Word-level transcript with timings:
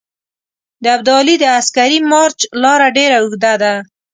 د 0.83 0.85
ابدالي 0.95 1.35
د 1.39 1.45
عسکري 1.59 1.99
مارچ 2.11 2.39
لاره 2.63 2.87
ډېره 2.97 3.15
اوږده 3.19 3.53
ده. 3.61 3.73